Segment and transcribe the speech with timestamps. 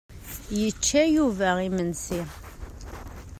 [0.59, 2.19] Yečča Yuba imensi.